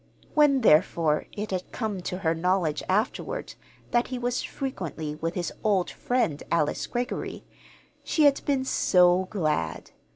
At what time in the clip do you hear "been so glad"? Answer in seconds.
8.43-9.91